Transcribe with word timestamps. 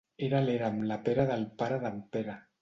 Era 0.27 0.37
a 0.37 0.45
l'era 0.45 0.69
amb 0.69 0.85
la 0.93 0.97
pera 1.09 1.27
del 1.33 1.45
pare 1.61 1.79
d'en 1.85 2.01
Pere. 2.17 2.41